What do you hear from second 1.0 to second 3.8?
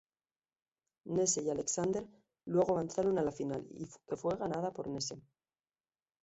Nese y Alexander luego avanzaron a la final,